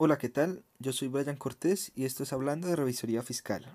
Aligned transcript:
Hola, 0.00 0.16
¿qué 0.16 0.28
tal? 0.28 0.62
Yo 0.78 0.92
soy 0.92 1.08
Brian 1.08 1.34
Cortés 1.34 1.90
y 1.96 2.04
esto 2.04 2.22
es 2.22 2.32
Hablando 2.32 2.68
de 2.68 2.76
Revisoría 2.76 3.20
Fiscal. 3.24 3.66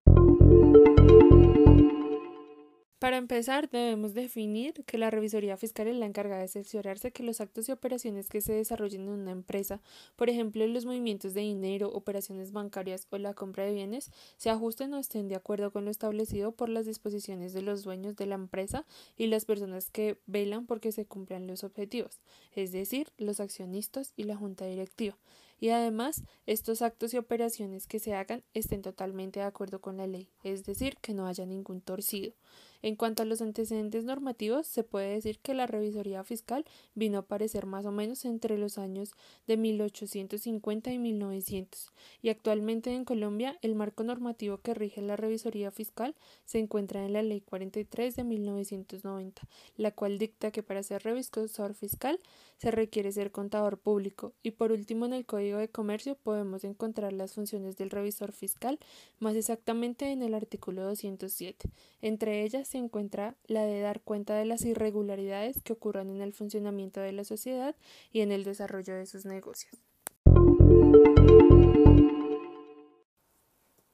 Para 2.97 3.17
empezar, 3.17 3.69
debemos 3.69 4.13
definir 4.13 4.85
que 4.85 4.97
la 4.97 5.09
revisoría 5.09 5.57
fiscal 5.57 5.87
es 5.87 5.97
la 5.97 6.05
encargada 6.05 6.39
de 6.39 6.47
cerciorarse 6.47 7.11
que 7.11 7.23
los 7.23 7.41
actos 7.41 7.67
y 7.67 7.73
operaciones 7.73 8.29
que 8.29 8.39
se 8.39 8.53
desarrollen 8.53 9.01
en 9.01 9.09
una 9.09 9.31
empresa, 9.31 9.81
por 10.15 10.29
ejemplo, 10.29 10.65
los 10.65 10.85
movimientos 10.85 11.33
de 11.33 11.41
dinero, 11.41 11.89
operaciones 11.89 12.53
bancarias 12.53 13.05
o 13.09 13.17
la 13.17 13.33
compra 13.33 13.65
de 13.65 13.73
bienes, 13.73 14.09
se 14.37 14.49
ajusten 14.49 14.93
o 14.93 14.99
estén 14.99 15.27
de 15.27 15.35
acuerdo 15.35 15.73
con 15.73 15.83
lo 15.83 15.91
establecido 15.91 16.53
por 16.53 16.69
las 16.69 16.85
disposiciones 16.85 17.51
de 17.51 17.63
los 17.63 17.83
dueños 17.83 18.15
de 18.15 18.27
la 18.27 18.35
empresa 18.35 18.85
y 19.17 19.27
las 19.27 19.43
personas 19.43 19.89
que 19.89 20.21
velan 20.25 20.67
porque 20.67 20.93
se 20.93 21.05
cumplan 21.05 21.47
los 21.47 21.65
objetivos, 21.65 22.21
es 22.55 22.71
decir, 22.71 23.11
los 23.17 23.41
accionistas 23.41 24.13
y 24.15 24.23
la 24.23 24.37
junta 24.37 24.65
directiva 24.65 25.17
y 25.59 25.69
además 25.69 26.23
estos 26.45 26.81
actos 26.81 27.13
y 27.13 27.17
operaciones 27.17 27.87
que 27.87 27.99
se 27.99 28.13
hagan 28.13 28.43
estén 28.53 28.81
totalmente 28.81 29.39
de 29.39 29.45
acuerdo 29.45 29.81
con 29.81 29.97
la 29.97 30.07
ley, 30.07 30.29
es 30.43 30.63
decir, 30.65 30.97
que 31.01 31.13
no 31.13 31.27
haya 31.27 31.45
ningún 31.45 31.81
torcido. 31.81 32.33
En 32.83 32.97
cuanto 32.97 33.23
a 33.23 33.25
los 33.25 33.41
antecedentes 33.41 34.03
normativos, 34.03 34.67
se 34.67 34.83
puede 34.83 35.13
decir 35.13 35.39
que 35.39 35.53
la 35.53 35.67
revisoría 35.67 36.21
fiscal 36.25 36.65
vino 36.95 37.17
a 37.17 37.21
aparecer 37.21 37.65
más 37.65 37.85
o 37.85 37.91
menos 37.91 38.25
entre 38.25 38.57
los 38.57 38.77
años 38.77 39.13
de 39.47 39.55
1850 39.55 40.91
y 40.91 40.99
1900, 40.99 41.93
y 42.21 42.27
actualmente 42.27 42.93
en 42.93 43.05
Colombia 43.05 43.57
el 43.61 43.75
marco 43.75 44.03
normativo 44.03 44.57
que 44.57 44.73
rige 44.73 45.01
la 45.01 45.15
revisoría 45.15 45.71
fiscal 45.71 46.13
se 46.43 46.59
encuentra 46.59 47.05
en 47.05 47.13
la 47.13 47.23
Ley 47.23 47.39
43 47.39 48.17
de 48.17 48.23
1990, 48.25 49.47
la 49.77 49.91
cual 49.91 50.17
dicta 50.17 50.51
que 50.51 50.61
para 50.61 50.83
ser 50.83 51.03
revisor 51.03 51.73
fiscal 51.75 52.19
se 52.57 52.71
requiere 52.71 53.13
ser 53.13 53.31
contador 53.31 53.77
público, 53.77 54.33
y 54.43 54.51
por 54.51 54.73
último 54.73 55.05
en 55.05 55.13
el 55.13 55.25
Código 55.25 55.57
de 55.57 55.69
Comercio 55.69 56.15
podemos 56.15 56.65
encontrar 56.65 57.13
las 57.13 57.33
funciones 57.33 57.77
del 57.77 57.89
revisor 57.91 58.33
fiscal, 58.33 58.77
más 59.19 59.35
exactamente 59.35 60.11
en 60.11 60.21
el 60.21 60.33
artículo 60.33 60.83
207. 60.83 61.69
Entre 62.01 62.43
ellas 62.43 62.72
se 62.73 62.79
encuentra 62.79 63.35
la 63.45 63.61
de 63.61 63.81
dar 63.81 64.01
cuenta 64.01 64.33
de 64.33 64.45
las 64.45 64.63
irregularidades 64.63 65.61
que 65.61 65.73
ocurran 65.73 66.09
en 66.09 66.21
el 66.21 66.33
funcionamiento 66.33 67.01
de 67.01 67.11
la 67.11 67.23
sociedad 67.23 67.75
y 68.11 68.21
en 68.21 68.31
el 68.31 68.43
desarrollo 68.43 68.95
de 68.95 69.05
sus 69.05 69.25
negocios. 69.25 69.77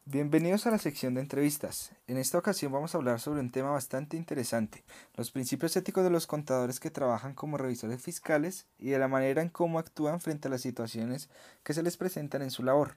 Bienvenidos 0.05 0.65
a 0.65 0.71
la 0.71 0.77
sección 0.77 1.13
de 1.13 1.19
entrevistas. 1.19 1.91
En 2.07 2.15
esta 2.15 2.37
ocasión 2.37 2.71
vamos 2.71 2.95
a 2.95 2.99
hablar 2.99 3.19
sobre 3.19 3.41
un 3.41 3.51
tema 3.51 3.69
bastante 3.71 4.15
interesante, 4.15 4.85
los 5.17 5.29
principios 5.31 5.75
éticos 5.75 6.05
de 6.05 6.09
los 6.09 6.25
contadores 6.25 6.79
que 6.79 6.89
trabajan 6.89 7.33
como 7.33 7.57
revisores 7.57 8.01
fiscales 8.01 8.65
y 8.77 8.91
de 8.91 8.99
la 8.99 9.09
manera 9.09 9.41
en 9.41 9.49
cómo 9.49 9.77
actúan 9.77 10.21
frente 10.21 10.47
a 10.47 10.51
las 10.51 10.61
situaciones 10.61 11.29
que 11.63 11.73
se 11.73 11.83
les 11.83 11.97
presentan 11.97 12.43
en 12.43 12.49
su 12.49 12.63
labor 12.63 12.95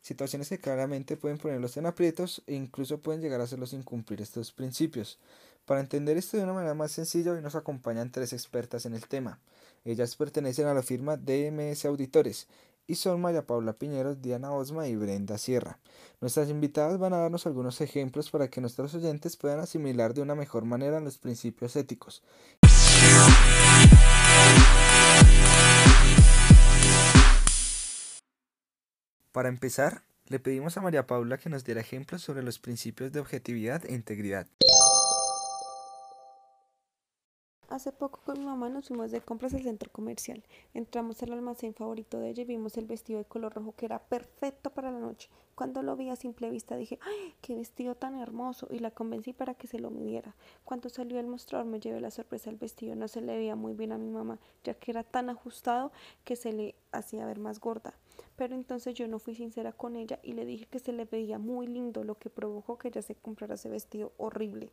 situaciones 0.00 0.48
que 0.48 0.58
claramente 0.58 1.16
pueden 1.16 1.38
ponerlos 1.38 1.76
en 1.76 1.86
aprietos 1.86 2.42
e 2.46 2.54
incluso 2.54 3.00
pueden 3.00 3.20
llegar 3.20 3.40
a 3.40 3.44
hacerlos 3.44 3.72
incumplir 3.72 4.20
estos 4.20 4.52
principios. 4.52 5.18
Para 5.64 5.80
entender 5.80 6.16
esto 6.16 6.36
de 6.36 6.44
una 6.44 6.52
manera 6.52 6.74
más 6.74 6.92
sencilla, 6.92 7.32
hoy 7.32 7.42
nos 7.42 7.54
acompañan 7.54 8.10
tres 8.10 8.32
expertas 8.32 8.86
en 8.86 8.94
el 8.94 9.06
tema. 9.06 9.38
Ellas 9.84 10.16
pertenecen 10.16 10.66
a 10.66 10.74
la 10.74 10.82
firma 10.82 11.16
DMS 11.16 11.84
Auditores 11.84 12.48
y 12.86 12.96
son 12.96 13.20
María 13.20 13.46
Paula 13.46 13.74
Piñeros, 13.74 14.20
Diana 14.20 14.52
Osma 14.52 14.88
y 14.88 14.96
Brenda 14.96 15.38
Sierra. 15.38 15.78
Nuestras 16.20 16.48
invitadas 16.48 16.98
van 16.98 17.12
a 17.12 17.18
darnos 17.18 17.46
algunos 17.46 17.80
ejemplos 17.80 18.30
para 18.30 18.48
que 18.48 18.60
nuestros 18.60 18.94
oyentes 18.94 19.36
puedan 19.36 19.60
asimilar 19.60 20.12
de 20.12 20.22
una 20.22 20.34
mejor 20.34 20.64
manera 20.64 20.98
los 20.98 21.16
principios 21.16 21.76
éticos. 21.76 22.22
Para 29.32 29.48
empezar, 29.48 30.02
le 30.26 30.40
pedimos 30.40 30.76
a 30.76 30.80
María 30.80 31.06
Paula 31.06 31.38
que 31.38 31.48
nos 31.48 31.64
diera 31.64 31.80
ejemplos 31.80 32.22
sobre 32.22 32.42
los 32.42 32.58
principios 32.58 33.12
de 33.12 33.20
objetividad 33.20 33.84
e 33.84 33.94
integridad. 33.94 34.48
Hace 37.70 37.92
poco 37.92 38.18
con 38.24 38.36
mi 38.36 38.44
mamá 38.44 38.68
nos 38.68 38.88
fuimos 38.88 39.12
de 39.12 39.20
compras 39.20 39.54
al 39.54 39.62
centro 39.62 39.92
comercial. 39.92 40.42
Entramos 40.74 41.22
al 41.22 41.32
almacén 41.32 41.72
favorito 41.72 42.18
de 42.18 42.30
ella 42.30 42.42
y 42.42 42.46
vimos 42.46 42.76
el 42.76 42.86
vestido 42.86 43.20
de 43.20 43.24
color 43.24 43.54
rojo 43.54 43.76
que 43.76 43.86
era 43.86 44.00
perfecto 44.00 44.70
para 44.70 44.90
la 44.90 44.98
noche. 44.98 45.28
Cuando 45.54 45.80
lo 45.84 45.96
vi 45.96 46.08
a 46.08 46.16
simple 46.16 46.50
vista 46.50 46.74
dije, 46.74 46.98
¡ay, 47.00 47.32
qué 47.40 47.54
vestido 47.54 47.94
tan 47.94 48.16
hermoso! 48.16 48.66
Y 48.72 48.80
la 48.80 48.90
convencí 48.90 49.32
para 49.32 49.54
que 49.54 49.68
se 49.68 49.78
lo 49.78 49.92
midiera. 49.92 50.34
Cuando 50.64 50.88
salió 50.88 51.20
al 51.20 51.28
mostrador 51.28 51.64
me 51.64 51.78
llevé 51.78 52.00
la 52.00 52.10
sorpresa 52.10 52.50
el 52.50 52.56
vestido. 52.56 52.96
No 52.96 53.06
se 53.06 53.20
le 53.20 53.36
veía 53.36 53.54
muy 53.54 53.74
bien 53.74 53.92
a 53.92 53.98
mi 53.98 54.10
mamá, 54.10 54.40
ya 54.64 54.74
que 54.74 54.90
era 54.90 55.04
tan 55.04 55.30
ajustado 55.30 55.92
que 56.24 56.34
se 56.34 56.52
le 56.52 56.74
hacía 56.90 57.24
ver 57.24 57.38
más 57.38 57.60
gorda. 57.60 57.94
Pero 58.34 58.56
entonces 58.56 58.94
yo 58.94 59.06
no 59.06 59.20
fui 59.20 59.36
sincera 59.36 59.70
con 59.70 59.94
ella 59.94 60.18
y 60.24 60.32
le 60.32 60.44
dije 60.44 60.66
que 60.66 60.80
se 60.80 60.92
le 60.92 61.04
veía 61.04 61.38
muy 61.38 61.68
lindo, 61.68 62.02
lo 62.02 62.18
que 62.18 62.30
provocó 62.30 62.78
que 62.78 62.88
ella 62.88 63.02
se 63.02 63.14
comprara 63.14 63.54
ese 63.54 63.68
vestido 63.68 64.10
horrible. 64.16 64.72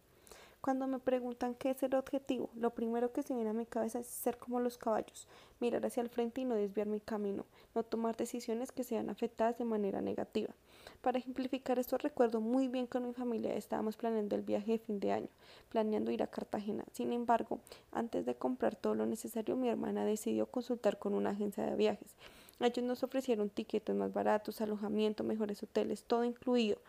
Cuando 0.62 0.88
me 0.88 1.00
preguntan 1.00 1.56
qué 1.56 1.70
es 1.70 1.84
el 1.84 1.96
objetivo, 1.96 2.50
lo 2.56 2.72
primero 2.72 3.14
que 3.14 3.24
se 3.24 3.34
viene 3.34 3.52
a 3.52 3.54
mi 3.54 3.66
cabeza 3.66 4.00
es 4.00 4.08
ser 4.08 4.38
como 4.38 4.60
los 4.60 4.78
caballos, 4.78 5.28
mirar 5.60 5.86
hacia 5.86 6.02
el 6.02 6.10
frente 6.10 6.42
y 6.42 6.46
no 6.46 6.56
desviar 6.56 6.88
mi 6.88 7.00
camino, 7.00 7.46
no 7.74 7.84
tomar 7.84 8.18
decisiones 8.18 8.72
que 8.72 8.84
sean 8.84 9.10
afectadas 9.10 9.58
de 9.58 9.66
manera 9.66 10.02
negativa. 10.02 10.54
Para 11.02 11.20
ejemplificar 11.20 11.80
esto 11.80 11.98
recuerdo 11.98 12.42
muy 12.42 12.68
bien 12.68 12.88
con 12.88 13.06
mi 13.06 13.14
familia 13.14 13.54
estábamos 13.54 13.96
planeando 13.98 14.36
el 14.36 14.42
viaje 14.42 14.74
de 14.74 14.80
fin 14.80 15.00
de 15.00 15.12
año, 15.12 15.30
planeando 15.70 16.12
ir 16.12 16.24
a 16.24 16.28
Cartagena. 16.28 16.84
Sin 16.92 17.14
embargo, 17.14 17.60
antes 17.92 18.26
de 18.26 18.36
comprar 18.36 18.76
todo 18.76 18.96
lo 18.96 19.06
necesario, 19.06 19.56
mi 19.56 19.70
hermana 19.70 20.06
decidió 20.06 20.48
consultar 20.48 20.98
con 20.98 21.14
una 21.14 21.30
agencia 21.30 21.66
de 21.66 21.76
viajes. 21.76 22.16
Ellos 22.60 22.84
nos 22.84 23.04
ofrecieron 23.04 23.50
tiquetes 23.50 23.96
más 23.96 24.12
baratos, 24.12 24.60
alojamiento, 24.62 25.24
mejores 25.24 25.62
hoteles, 25.62 26.04
todo 26.04 26.24
incluido. 26.24 26.80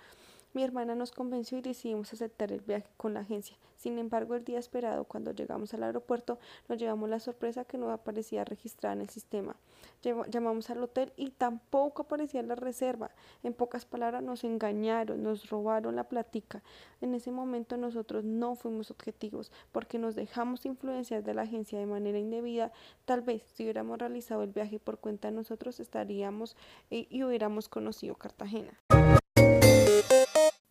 Mi 0.55 0.65
hermana 0.65 0.95
nos 0.95 1.13
convenció 1.13 1.59
y 1.59 1.63
decidimos 1.63 2.13
aceptar 2.13 2.53
el 2.53 2.61
viaje 2.61 2.89
con 2.97 3.15
la 3.15 3.21
agencia. 3.21 3.57
Sin 3.77 3.99
embargo, 3.99 4.35
el 4.35 4.45
día 4.45 4.59
esperado, 4.59 5.05
cuando 5.05 5.31
llegamos 5.31 5.73
al 5.73 5.85
aeropuerto, 5.85 6.39
nos 6.69 6.79
llevamos 6.79 7.09
la 7.09 7.21
sorpresa 7.21 7.65
que 7.65 7.79
no 7.79 7.91
aparecía 7.93 8.45
registrada 8.45 8.95
en 8.95 9.03
el 9.03 9.09
sistema. 9.09 9.55
Llamamos 10.03 10.71
al 10.71 10.83
hotel 10.83 11.13
y 11.17 11.31
tampoco 11.31 12.03
aparecía 12.03 12.43
la 12.43 12.57
reserva. 12.57 13.11
En 13.45 13.53
pocas 13.53 13.85
palabras, 13.85 14.23
nos 14.23 14.43
engañaron, 14.43 15.23
nos 15.23 15.49
robaron 15.49 15.95
la 15.95 16.05
platica. 16.05 16.63
En 17.01 17.15
ese 17.15 17.31
momento 17.31 17.77
nosotros 17.77 18.25
no 18.25 18.57
fuimos 18.57 18.91
objetivos 18.91 19.53
porque 19.71 19.99
nos 19.99 20.17
dejamos 20.17 20.67
influenciar 20.67 21.23
de 21.23 21.35
la 21.35 21.43
agencia 21.43 21.79
de 21.79 21.87
manera 21.87 22.19
indebida. 22.19 22.73
Tal 23.05 23.21
vez 23.21 23.43
si 23.55 23.63
hubiéramos 23.65 23.99
realizado 23.99 24.43
el 24.43 24.51
viaje 24.51 24.81
por 24.81 24.99
cuenta 24.99 25.29
de 25.29 25.37
nosotros 25.37 25.79
estaríamos 25.79 26.57
eh, 26.91 27.07
y 27.11 27.23
hubiéramos 27.23 27.69
conocido 27.69 28.17
Cartagena. 28.17 28.73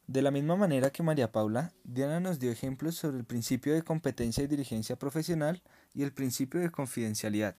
De 0.08 0.22
la 0.22 0.32
misma 0.32 0.56
manera 0.56 0.90
que 0.90 1.04
María 1.04 1.34
Paula, 1.34 1.74
Diana 1.84 2.22
nos 2.22 2.40
dio 2.40 2.50
ejemplos 2.50 2.96
sobre 2.96 3.18
el 3.18 3.26
principio 3.26 3.74
de 3.74 3.82
competencia 3.82 4.42
y 4.42 4.48
diligencia 4.48 4.96
profesional 4.96 5.62
y 5.94 6.04
el 6.04 6.14
principio 6.14 6.62
de 6.62 6.72
confidencialidad. 6.72 7.58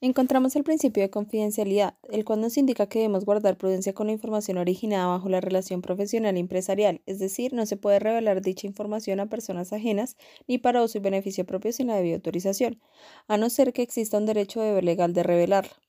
Encontramos 0.00 0.54
el 0.54 0.62
principio 0.62 1.02
de 1.02 1.10
confidencialidad, 1.10 1.94
el 2.10 2.24
cual 2.24 2.42
nos 2.42 2.56
indica 2.58 2.86
que 2.86 3.00
debemos 3.00 3.24
guardar 3.24 3.56
prudencia 3.56 3.92
con 3.92 4.06
la 4.06 4.12
información 4.12 4.56
originada 4.58 5.06
bajo 5.06 5.28
la 5.28 5.40
relación 5.40 5.82
profesional 5.82 6.36
empresarial, 6.36 7.00
es 7.06 7.18
decir, 7.18 7.54
no 7.54 7.66
se 7.66 7.76
puede 7.76 7.98
revelar 7.98 8.40
dicha 8.40 8.68
información 8.68 9.18
a 9.18 9.26
personas 9.26 9.72
ajenas 9.72 10.16
ni 10.46 10.58
para 10.58 10.82
uso 10.84 10.98
y 10.98 11.00
beneficio 11.00 11.44
propio 11.44 11.72
sin 11.72 11.88
la 11.88 11.96
debida 11.96 12.16
autorización, 12.16 12.80
a 13.26 13.36
no 13.36 13.50
ser 13.50 13.72
que 13.72 13.82
exista 13.82 14.18
un 14.18 14.26
derecho 14.26 14.60
de 14.60 14.66
deber 14.68 14.84
legal 14.84 15.12
de 15.12 15.22
revelarla. 15.24 15.83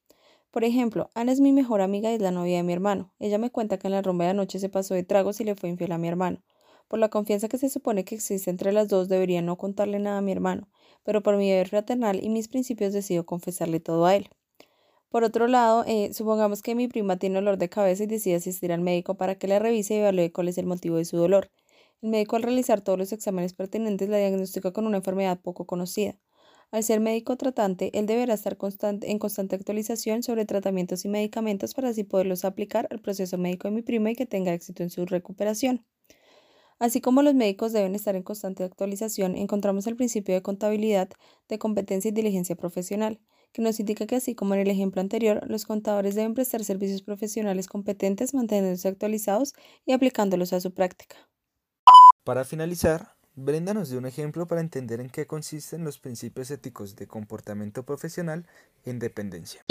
Por 0.55 0.63
ejemplo, 0.63 1.09
Ana 1.15 1.33
es 1.33 1.41
mi 1.41 1.51
mejor 1.51 1.81
amiga 1.81 2.09
y 2.09 2.15
es 2.15 2.21
la 2.21 2.31
novia 2.31 2.55
de 2.55 2.63
mi 2.63 2.71
hermano. 2.71 3.11
Ella 3.19 3.37
me 3.37 3.49
cuenta 3.49 3.77
que 3.77 3.87
en 3.87 3.91
la 3.91 4.01
rumba 4.01 4.23
de 4.23 4.31
anoche 4.31 4.57
se 4.57 4.69
pasó 4.69 4.93
de 4.93 5.03
tragos 5.03 5.41
y 5.41 5.43
le 5.43 5.53
fue 5.53 5.67
infiel 5.67 5.91
a 5.91 5.97
mi 5.97 6.07
hermano. 6.07 6.41
Por 6.87 6.97
la 6.97 7.09
confianza 7.09 7.49
que 7.49 7.57
se 7.57 7.67
supone 7.67 8.05
que 8.05 8.15
existe 8.15 8.49
entre 8.49 8.71
las 8.71 8.87
dos, 8.87 9.09
debería 9.09 9.41
no 9.41 9.57
contarle 9.57 9.99
nada 9.99 10.19
a 10.19 10.21
mi 10.21 10.31
hermano, 10.31 10.69
pero 11.03 11.21
por 11.21 11.35
mi 11.35 11.49
deber 11.49 11.67
fraternal 11.67 12.23
y 12.23 12.29
mis 12.29 12.47
principios 12.47 12.93
decido 12.93 13.25
confesarle 13.25 13.81
todo 13.81 14.05
a 14.05 14.15
él. 14.15 14.29
Por 15.09 15.25
otro 15.25 15.47
lado, 15.47 15.83
eh, 15.87 16.13
supongamos 16.13 16.61
que 16.61 16.73
mi 16.73 16.87
prima 16.87 17.17
tiene 17.17 17.35
dolor 17.35 17.57
de 17.57 17.67
cabeza 17.67 18.05
y 18.05 18.07
decide 18.07 18.35
asistir 18.35 18.71
al 18.71 18.79
médico 18.79 19.15
para 19.15 19.35
que 19.35 19.49
la 19.49 19.59
revise 19.59 19.95
y 19.95 19.97
evalúe 19.97 20.31
cuál 20.31 20.47
es 20.47 20.57
el 20.57 20.67
motivo 20.67 20.95
de 20.95 21.03
su 21.03 21.17
dolor. 21.17 21.51
El 22.01 22.11
médico 22.11 22.37
al 22.37 22.43
realizar 22.43 22.79
todos 22.79 22.97
los 22.97 23.11
exámenes 23.11 23.53
pertinentes 23.53 24.07
la 24.07 24.19
diagnostica 24.19 24.71
con 24.71 24.87
una 24.87 24.95
enfermedad 24.95 25.37
poco 25.37 25.65
conocida. 25.65 26.15
Al 26.75 26.83
ser 26.83 26.99
médico 26.99 27.37
tratante, 27.37 27.89
él 27.97 28.05
deberá 28.05 28.33
estar 28.33 28.57
en 28.81 29.17
constante 29.17 29.55
actualización 29.55 30.23
sobre 30.23 30.43
tratamientos 30.43 31.05
y 31.05 31.07
medicamentos 31.07 31.73
para 31.73 31.87
así 31.87 32.03
poderlos 32.03 32.43
aplicar 32.43 32.89
al 32.91 32.99
proceso 32.99 33.37
médico 33.37 33.69
de 33.69 33.75
mi 33.75 33.81
prima 33.81 34.11
y 34.11 34.15
que 34.17 34.25
tenga 34.25 34.53
éxito 34.53 34.83
en 34.83 34.89
su 34.89 35.05
recuperación. 35.05 35.85
Así 36.77 36.99
como 36.99 37.21
los 37.21 37.33
médicos 37.33 37.71
deben 37.71 37.95
estar 37.95 38.17
en 38.17 38.23
constante 38.23 38.65
actualización, 38.65 39.37
encontramos 39.37 39.87
el 39.87 39.95
principio 39.95 40.35
de 40.35 40.41
contabilidad, 40.41 41.07
de 41.47 41.57
competencia 41.59 42.09
y 42.09 42.11
diligencia 42.11 42.57
profesional, 42.57 43.21
que 43.53 43.61
nos 43.61 43.79
indica 43.79 44.05
que 44.05 44.17
así 44.17 44.35
como 44.35 44.53
en 44.53 44.59
el 44.59 44.69
ejemplo 44.69 44.99
anterior, 44.99 45.49
los 45.49 45.63
contadores 45.65 46.13
deben 46.13 46.33
prestar 46.33 46.65
servicios 46.65 47.03
profesionales 47.03 47.67
competentes 47.67 48.33
manteniéndose 48.33 48.89
actualizados 48.89 49.53
y 49.85 49.93
aplicándolos 49.93 50.51
a 50.51 50.59
su 50.59 50.73
práctica. 50.73 51.15
Para 52.25 52.43
finalizar, 52.43 53.14
Brenda 53.37 53.73
nos 53.73 53.89
dio 53.89 53.99
un 53.99 54.05
ejemplo 54.05 54.47
para 54.47 54.61
entender 54.61 55.01
en 55.01 55.09
qué 55.09 55.27
consisten 55.27 55.83
los 55.83 55.99
principios 55.99 56.49
éticos 56.51 56.95
de 56.95 57.05
comportamiento 57.05 57.83
profesional 57.83 58.45
e 58.85 58.91
independencia. 58.91 59.65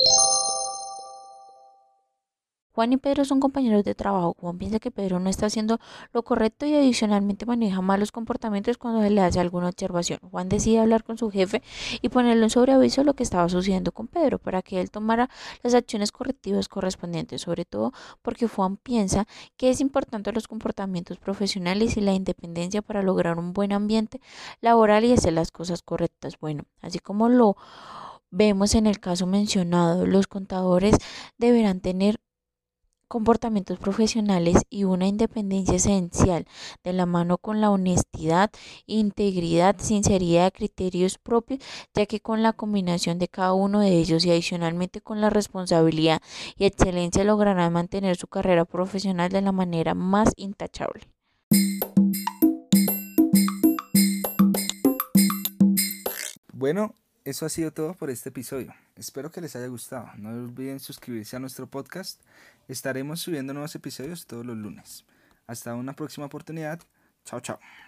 Juan 2.74 2.92
y 2.92 2.96
Pedro 2.96 3.24
son 3.24 3.38
compañeros 3.38 3.84
de 3.84 3.94
trabajo. 3.94 4.34
Juan 4.40 4.58
piensa 4.58 4.80
que 4.80 4.90
Pedro 4.90 5.20
no 5.20 5.30
está 5.30 5.46
haciendo 5.46 5.78
lo 6.12 6.24
correcto 6.24 6.66
y 6.66 6.74
adicionalmente 6.74 7.46
maneja 7.46 7.80
malos 7.80 8.10
comportamientos 8.10 8.78
cuando 8.78 9.00
se 9.00 9.10
le 9.10 9.20
hace 9.20 9.38
alguna 9.38 9.68
observación. 9.68 10.18
Juan 10.30 10.48
decide 10.48 10.80
hablar 10.80 11.04
con 11.04 11.16
su 11.16 11.30
jefe 11.30 11.62
y 12.02 12.08
ponerle 12.08 12.42
un 12.42 12.50
sobreaviso 12.50 13.04
lo 13.04 13.14
que 13.14 13.22
estaba 13.22 13.48
sucediendo 13.48 13.92
con 13.92 14.08
Pedro 14.08 14.40
para 14.40 14.60
que 14.60 14.80
él 14.80 14.90
tomara 14.90 15.30
las 15.62 15.74
acciones 15.74 16.10
correctivas 16.10 16.68
correspondientes, 16.68 17.42
sobre 17.42 17.64
todo 17.64 17.92
porque 18.22 18.48
Juan 18.48 18.76
piensa 18.76 19.28
que 19.56 19.70
es 19.70 19.80
importante 19.80 20.32
los 20.32 20.48
comportamientos 20.48 21.18
profesionales 21.18 21.96
y 21.96 22.00
la 22.00 22.12
independencia 22.12 22.82
para 22.82 23.02
lograr 23.02 23.38
un 23.38 23.52
buen 23.52 23.72
ambiente 23.72 24.20
laboral 24.60 25.04
y 25.04 25.12
hacer 25.12 25.32
las 25.32 25.52
cosas 25.52 25.82
correctas. 25.82 26.40
Bueno, 26.40 26.64
así 26.80 26.98
como 26.98 27.28
lo 27.28 27.56
vemos 28.32 28.74
en 28.74 28.86
el 28.86 28.98
caso 28.98 29.26
mencionado, 29.26 30.06
los 30.06 30.26
contadores 30.26 30.96
deberán 31.38 31.80
tener 31.80 32.18
comportamientos 33.08 33.78
profesionales 33.78 34.62
y 34.70 34.84
una 34.84 35.06
independencia 35.06 35.76
esencial 35.76 36.46
de 36.82 36.92
la 36.92 37.06
mano 37.06 37.38
con 37.38 37.60
la 37.60 37.70
honestidad, 37.70 38.50
integridad, 38.86 39.76
sinceridad, 39.78 40.52
criterios 40.52 41.18
propios, 41.18 41.60
ya 41.94 42.06
que 42.06 42.20
con 42.20 42.42
la 42.42 42.52
combinación 42.52 43.18
de 43.18 43.28
cada 43.28 43.52
uno 43.52 43.80
de 43.80 43.90
ellos 43.90 44.24
y 44.24 44.30
adicionalmente 44.30 45.00
con 45.00 45.20
la 45.20 45.30
responsabilidad 45.30 46.22
y 46.56 46.64
excelencia 46.64 47.24
lograrán 47.24 47.72
mantener 47.72 48.16
su 48.16 48.26
carrera 48.26 48.64
profesional 48.64 49.30
de 49.30 49.42
la 49.42 49.52
manera 49.52 49.94
más 49.94 50.32
intachable. 50.36 51.08
Bueno, 56.52 56.94
eso 57.24 57.46
ha 57.46 57.48
sido 57.48 57.72
todo 57.72 57.94
por 57.94 58.10
este 58.10 58.28
episodio. 58.28 58.74
Espero 58.96 59.30
que 59.30 59.40
les 59.40 59.56
haya 59.56 59.66
gustado. 59.66 60.10
No 60.16 60.30
olviden 60.30 60.78
suscribirse 60.78 61.36
a 61.36 61.38
nuestro 61.40 61.66
podcast. 61.66 62.20
Estaremos 62.68 63.20
subiendo 63.20 63.52
nuevos 63.54 63.74
episodios 63.74 64.26
todos 64.26 64.44
los 64.44 64.56
lunes. 64.56 65.04
Hasta 65.46 65.74
una 65.74 65.94
próxima 65.94 66.26
oportunidad. 66.26 66.80
Chao, 67.24 67.40
chao. 67.40 67.58